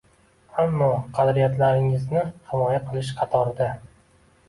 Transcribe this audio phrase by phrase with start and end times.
[0.63, 0.87] Ammo
[1.19, 3.73] qadriyatlaringizni himoya qilish qatorida